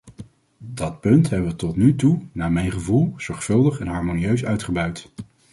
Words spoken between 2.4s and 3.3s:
mijn gevoel,